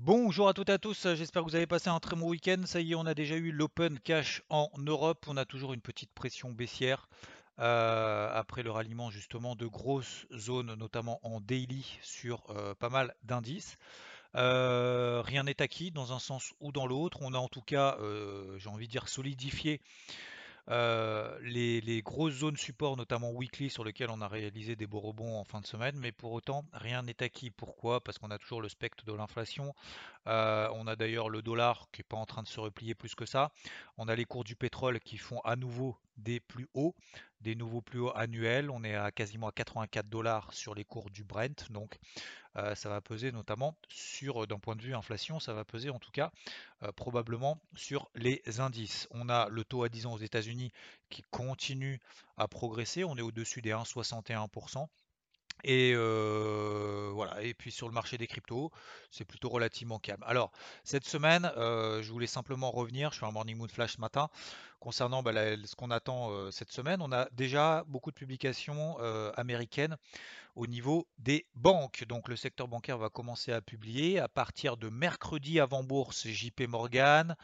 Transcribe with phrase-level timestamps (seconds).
[0.00, 2.62] Bonjour à toutes et à tous, j'espère que vous avez passé un très bon week-end.
[2.66, 5.26] Ça y est, on a déjà eu l'Open Cash en Europe.
[5.26, 7.08] On a toujours une petite pression baissière
[7.58, 13.16] euh, après le ralliement justement de grosses zones, notamment en daily sur euh, pas mal
[13.24, 13.76] d'indices.
[14.36, 17.18] Euh, rien n'est acquis dans un sens ou dans l'autre.
[17.22, 17.98] On a en tout cas,
[18.56, 19.80] j'ai envie de dire, solidifié
[20.70, 25.38] euh, les, grosses zones support, notamment weekly, sur lesquelles on a réalisé des beaux rebonds
[25.38, 27.50] en fin de semaine, mais pour autant, rien n'est acquis.
[27.50, 28.00] Pourquoi?
[28.00, 29.74] Parce qu'on a toujours le spectre de l'inflation.
[30.26, 33.14] Euh, on a d'ailleurs le dollar qui n'est pas en train de se replier plus
[33.14, 33.50] que ça.
[33.96, 36.94] On a les cours du pétrole qui font à nouveau des plus hauts,
[37.40, 38.70] des nouveaux plus hauts annuels.
[38.70, 41.70] On est à quasiment à 84 dollars sur les cours du Brent.
[41.70, 41.98] Donc
[42.56, 45.90] euh, ça va peser notamment sur, euh, d'un point de vue inflation, ça va peser
[45.90, 46.32] en tout cas
[46.82, 49.06] euh, probablement sur les indices.
[49.10, 50.72] On a le taux à 10 ans aux États-Unis
[51.08, 52.00] qui continue
[52.36, 53.04] à progresser.
[53.04, 54.86] On est au-dessus des 1,61%.
[55.64, 57.42] Et voilà.
[57.42, 58.70] Et puis sur le marché des cryptos,
[59.10, 60.22] c'est plutôt relativement calme.
[60.26, 60.52] Alors
[60.84, 63.12] cette semaine, je voulais simplement revenir.
[63.12, 64.28] Je fais un morning moon flash ce matin
[64.80, 67.02] concernant bah, ce qu'on attend cette semaine.
[67.02, 68.98] On a déjà beaucoup de publications
[69.36, 69.96] américaines
[70.54, 72.04] au niveau des banques.
[72.08, 76.68] Donc le secteur bancaire va commencer à publier à partir de mercredi avant bourse JP
[76.68, 77.36] Morgan.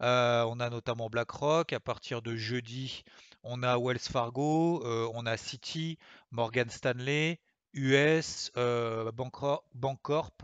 [0.00, 1.72] On a notamment BlackRock.
[1.72, 3.04] À partir de jeudi,
[3.42, 4.82] on a Wells Fargo,
[5.14, 5.98] on a Citi,
[6.30, 7.40] Morgan Stanley,
[7.74, 10.42] US, euh, Bancorp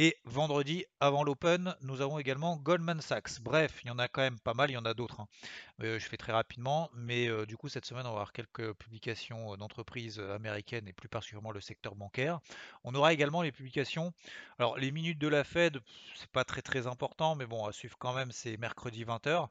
[0.00, 3.40] et vendredi, avant l'Open, nous avons également Goldman Sachs.
[3.40, 5.18] Bref, il y en a quand même pas mal, il y en a d'autres.
[5.18, 5.26] Hein.
[5.82, 8.74] Euh, je fais très rapidement, mais euh, du coup, cette semaine, on va avoir quelques
[8.74, 12.38] publications euh, d'entreprises américaines et plus particulièrement le secteur bancaire.
[12.84, 14.12] On aura également les publications.
[14.60, 15.80] Alors, les minutes de la Fed,
[16.14, 19.48] c'est pas très très important, mais bon, à suivre quand même, c'est mercredi 20h.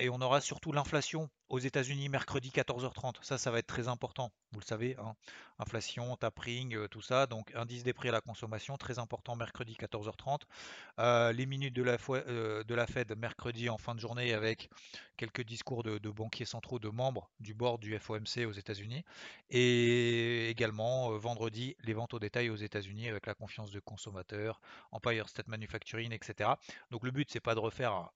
[0.00, 3.16] et on aura surtout l'inflation aux États-Unis mercredi 14h30.
[3.20, 4.32] Ça, ça va être très important.
[4.52, 5.14] Vous le savez, hein.
[5.58, 7.26] inflation, tapering, tout ça.
[7.26, 10.40] Donc, indice des prix à la consommation, très important mercredi 14h30.
[10.98, 14.70] Euh, les minutes de la, euh, de la, Fed mercredi en fin de journée avec
[15.16, 19.04] quelques discours de, banquiers centraux, de membres du board du FOMC aux États-Unis.
[19.50, 24.60] Et également euh, vendredi, les ventes au détail aux États-Unis avec la confiance de consommateurs,
[24.92, 26.50] Empire State Manufacturing, etc.
[26.90, 28.10] Donc le but, c'est pas de refaire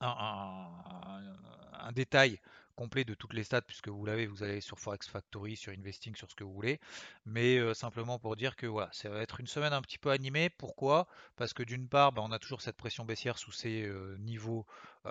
[0.00, 2.40] un détail
[2.80, 6.16] complet de toutes les stats, puisque vous l'avez, vous allez sur Forex Factory, sur Investing,
[6.16, 6.80] sur ce que vous voulez.
[7.26, 10.10] Mais euh, simplement pour dire que voilà, ça va être une semaine un petit peu
[10.10, 10.48] animée.
[10.48, 11.06] Pourquoi?
[11.36, 14.64] Parce que d'une part, bah, on a toujours cette pression baissière sous ces euh, niveaux,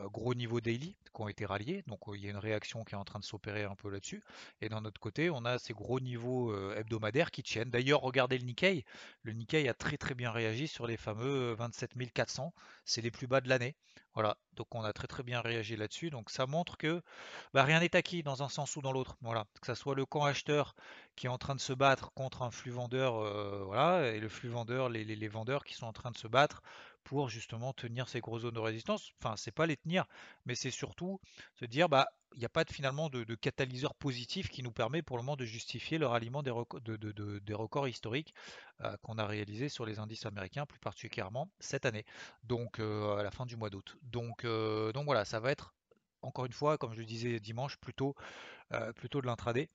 [0.05, 1.83] gros niveaux daily qui ont été ralliés.
[1.87, 4.23] Donc il y a une réaction qui est en train de s'opérer un peu là-dessus.
[4.61, 7.69] Et d'un autre côté, on a ces gros niveaux hebdomadaires qui tiennent.
[7.69, 8.85] D'ailleurs, regardez le Nikkei.
[9.23, 12.53] Le Nikkei a très très bien réagi sur les fameux 27 400.
[12.85, 13.75] C'est les plus bas de l'année.
[14.15, 16.09] Voilà, donc on a très très bien réagi là-dessus.
[16.09, 17.01] Donc ça montre que
[17.53, 19.15] bah, rien n'est acquis dans un sens ou dans l'autre.
[19.21, 20.75] Voilà, que ce soit le camp acheteur
[21.15, 24.29] qui est en train de se battre contre un flux vendeur, euh, voilà, et le
[24.29, 26.61] flux vendeur, les, les, vendeurs qui sont en train de se battre
[27.09, 29.13] pour justement tenir ces grosses zones de résistance.
[29.17, 30.05] Enfin, c'est pas les tenir,
[30.45, 31.19] mais c'est surtout
[31.55, 35.01] se dire, bah, il n'y a pas de, finalement de, catalyseur positif qui nous permet
[35.01, 38.35] pour le moment de justifier le ralliement des, records historiques
[38.81, 42.05] euh, qu'on a réalisés sur les indices américains, plus particulièrement cette année,
[42.43, 43.97] donc euh, à la fin du mois d'août.
[44.03, 45.73] Donc, euh, donc voilà, ça va être
[46.21, 48.13] encore une fois, comme je disais dimanche, plutôt,
[48.95, 49.67] plutôt de l'intraday.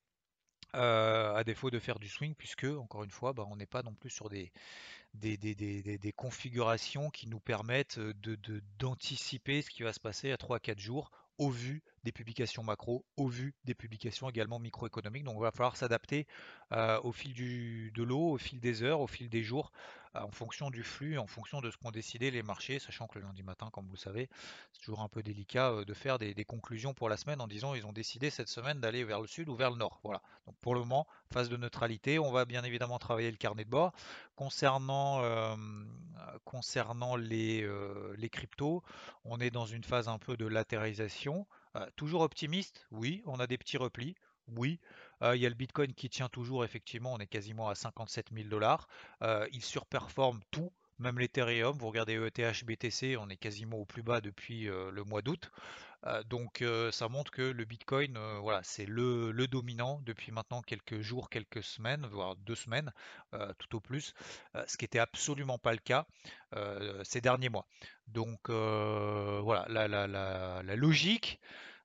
[0.74, 3.94] À défaut de faire du swing, puisque, encore une fois, bah, on n'est pas non
[3.94, 4.52] plus sur des,
[6.16, 8.00] configurations qui nous permettent
[8.78, 13.28] d'anticiper ce qui va se passer à 3-4 jours au vu des publications macro, au
[13.28, 15.24] vu des publications également microéconomiques.
[15.24, 16.26] Donc il va falloir s'adapter
[16.72, 19.72] euh, au fil du, de l'eau, au fil des heures, au fil des jours,
[20.14, 23.18] euh, en fonction du flux, en fonction de ce qu'ont décidé les marchés, sachant que
[23.18, 24.28] le lundi matin, comme vous le savez,
[24.72, 27.74] c'est toujours un peu délicat euh, de faire des, conclusions pour la semaine en disant
[27.74, 29.98] ils ont décidé cette semaine d'aller vers le sud ou vers le nord.
[30.04, 30.20] Voilà.
[30.46, 33.70] Donc pour le moment, phase de neutralité, on va bien évidemment travailler le carnet de
[33.70, 33.92] bord.
[34.36, 35.22] Concernant,
[36.44, 37.66] concernant les,
[38.16, 38.82] les cryptos,
[39.24, 41.46] on est dans une phase un peu de latéralisation.
[41.76, 43.22] Euh, toujours optimiste, oui.
[43.26, 44.14] On a des petits replis,
[44.48, 44.80] oui.
[45.22, 48.30] Euh, il y a le Bitcoin qui tient toujours, effectivement, on est quasiment à 57
[48.32, 48.88] 000 dollars.
[49.22, 50.72] Euh, il surperforme tout.
[50.98, 55.22] Même l'Ethereum, vous regardez ETH, BTC, on est quasiment au plus bas depuis le mois
[55.22, 55.50] d'août.
[56.26, 61.62] donc ça montre que le Bitcoin, voilà, c'est le, dominant depuis maintenant quelques jours, quelques
[61.62, 62.92] semaines, voire deux semaines,
[63.58, 64.14] tout au plus,
[64.66, 66.06] ce qui n'était absolument pas le cas
[67.02, 67.66] ces derniers mois.
[68.08, 71.40] Donc voilà, la logique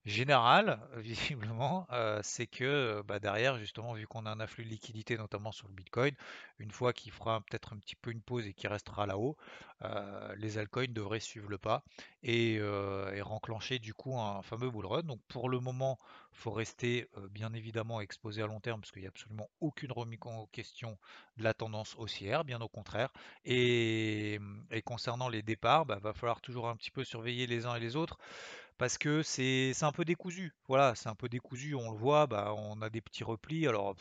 [0.05, 4.69] général, visiblement, euh, c'est que euh, bah, derrière, justement, vu qu'on a un afflux de
[4.69, 6.13] liquidité, notamment sur le Bitcoin,
[6.59, 9.37] une fois qu'il fera peut-être un petit peu une pause et qu'il restera là-haut,
[9.83, 11.83] euh, les altcoins devraient suivre le pas
[12.21, 15.03] et, et, renclencher du coup un fameux bull run.
[15.03, 15.97] Donc pour le moment,
[16.33, 19.91] il faut rester bien évidemment exposé à long terme parce qu'il n'y a absolument aucune
[19.93, 20.97] remise en question
[21.37, 23.13] de la tendance haussière, bien au contraire.
[23.45, 24.39] Et,
[24.83, 27.95] concernant les départs, bah, va falloir toujours un petit peu surveiller les uns et les
[27.95, 28.17] autres
[28.79, 30.55] parce que c'est un peu décousu.
[30.67, 33.67] Voilà, c'est un peu décousu, on le voit, bah, on a des petits replis.
[33.67, 33.95] Alors,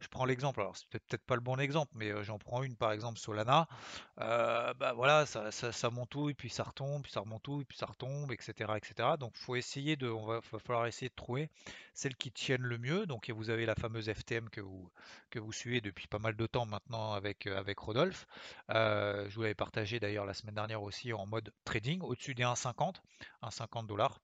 [0.00, 2.92] je prends l'exemple, alors c'est peut-être pas le bon exemple, mais j'en prends une par
[2.92, 3.68] exemple Solana.
[4.16, 8.32] Bah voilà, ça, ça, ça montouille, puis ça retombe, puis ça remontouille, puis ça retombe,
[8.32, 8.72] etc.
[8.76, 9.10] etc.
[9.18, 11.50] Donc faut essayer de, on va, falloir essayer de trouver
[11.94, 13.06] celles qui tiennent le mieux.
[13.06, 14.90] Donc vous avez la fameuse FTM que vous,
[15.30, 18.26] que vous suivez depuis pas mal de temps maintenant avec, avec Rodolphe.
[18.68, 22.96] je vous l'avais partagé d'ailleurs la semaine dernière aussi en mode trading, au-dessus des 1,50,
[23.42, 24.20] 1,50 dollars.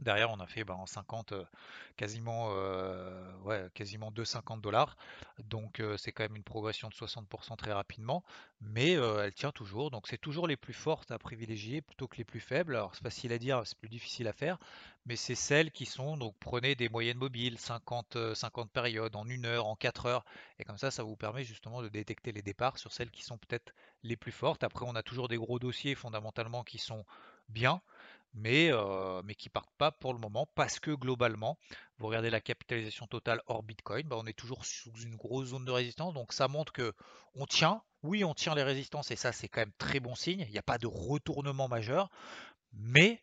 [0.00, 1.44] Derrière, on a fait en 50 euh,
[1.96, 4.96] quasiment, euh, ouais, quasiment 2,50 dollars.
[5.44, 8.24] Donc euh, c'est quand même une progression de 60% très rapidement,
[8.60, 9.90] mais elle tient toujours.
[9.90, 12.74] Donc c'est toujours les plus fortes à privilégier plutôt que les plus faibles.
[12.74, 14.58] Alors c'est facile à dire, c'est plus difficile à faire,
[15.06, 19.46] mais c'est celles qui sont, donc prenez des moyennes mobiles, 50, 50 périodes, en une
[19.46, 20.24] heure, en 4 heures,
[20.58, 23.38] et comme ça, ça vous permet justement de détecter les départs sur celles qui sont
[23.38, 23.72] peut-être
[24.02, 24.64] les plus fortes.
[24.64, 27.04] Après, on a toujours des gros dossiers fondamentalement qui sont
[27.48, 27.82] bien
[28.34, 31.58] mais, euh, mais qui partent pas pour le moment parce que globalement,
[31.98, 35.64] vous regardez la capitalisation totale hors Bitcoin, bah, on est toujours sous une grosse zone
[35.64, 36.92] de résistance, donc ça montre que
[37.34, 40.44] on tient, oui on tient les résistances et ça c'est quand même très bon signe,
[40.46, 42.10] il n'y a pas de retournement majeur,
[42.72, 43.22] mais,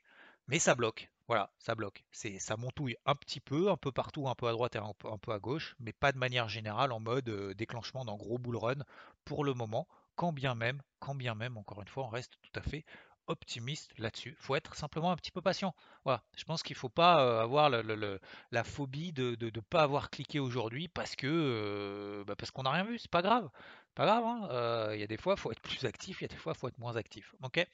[0.60, 1.10] ça bloque.
[1.28, 2.04] Voilà, ça bloque.
[2.12, 5.18] C'est, ça montouille un petit peu, un peu partout, un peu à droite et un
[5.20, 8.58] peu, à gauche, mais pas de manière générale en mode euh, déclenchement d'un gros bull
[8.58, 8.84] run
[9.26, 12.60] pour le moment, quand bien même, quand bien même, encore une fois, on reste tout
[12.60, 12.84] à fait
[13.30, 14.36] optimiste là-dessus.
[14.38, 15.74] Il faut être simplement un petit peu patient.
[16.04, 16.22] Voilà.
[16.36, 20.40] Je pense qu'il ne faut pas euh, avoir la phobie de ne pas avoir cliqué
[20.40, 22.98] aujourd'hui parce que euh, bah, parce qu'on n'a rien vu.
[23.00, 23.50] C'est pas grave.
[23.96, 24.24] Pas grave.
[24.26, 24.48] Hein.
[24.52, 26.22] Euh, il y a des fois, il faut être plus actif.
[26.22, 27.34] Il y a des fois, il faut être moins actif.
[27.44, 27.66] Ok?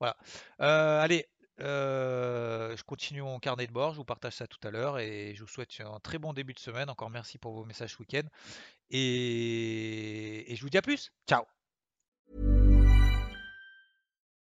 [0.00, 0.16] Voilà.
[0.58, 1.28] allez.
[1.58, 5.42] je continue mon carnet de bord, je vous partage ça tout à l'heure et je
[5.42, 6.88] vous souhaite un très bon début de semaine.
[6.88, 8.26] Encore merci pour vos messages week-end
[8.90, 11.12] et, et je vous dis à plus.
[11.28, 11.44] Ciao